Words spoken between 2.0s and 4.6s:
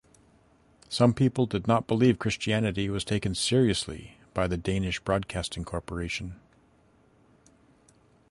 Christianity was taken seriously by the